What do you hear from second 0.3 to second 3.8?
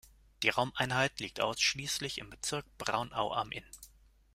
Die Raumeinheit liegt ausschließlich im Bezirk Braunau am Inn.